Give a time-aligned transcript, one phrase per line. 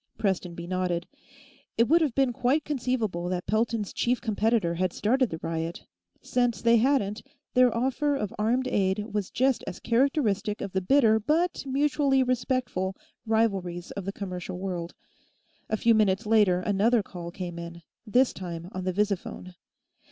[0.17, 1.05] Prestonby nodded.
[1.77, 5.85] It would have been quite conceivable that Pelton's chief competitor had started the riot;
[6.23, 7.21] since they hadn't,
[7.53, 12.95] their offer of armed aid was just as characteristic of the bitter but mutually respectful
[13.27, 14.95] rivalries of the commercial world.
[15.69, 19.53] A few minutes later, another call came in, this time on the visiphone.